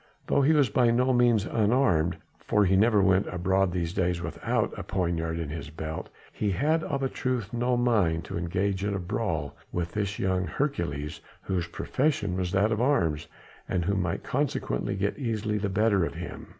Though 0.25 0.41
he 0.41 0.53
was 0.53 0.67
by 0.71 0.89
no 0.89 1.13
means 1.13 1.45
unarmed 1.45 2.17
for 2.39 2.65
he 2.65 2.75
never 2.75 3.03
went 3.03 3.27
abroad 3.27 3.71
these 3.71 3.93
days 3.93 4.19
without 4.19 4.73
a 4.75 4.81
poniard 4.81 5.37
in 5.37 5.49
his 5.49 5.69
belt 5.69 6.09
he 6.33 6.49
had, 6.49 6.83
of 6.83 7.03
a 7.03 7.07
truth, 7.07 7.53
no 7.53 7.77
mind 7.77 8.25
to 8.25 8.35
engage 8.35 8.83
in 8.83 8.95
a 8.95 8.99
brawl 8.99 9.55
with 9.71 9.91
this 9.91 10.17
young 10.17 10.47
Hercules 10.47 11.21
whose 11.43 11.67
profession 11.67 12.35
was 12.35 12.51
that 12.51 12.71
of 12.71 12.81
arms 12.81 13.27
and 13.69 13.85
who 13.85 13.93
might 13.93 14.23
consequently 14.23 14.95
get 14.95 15.19
easily 15.19 15.59
the 15.59 15.69
better 15.69 16.03
of 16.03 16.15
him. 16.15 16.47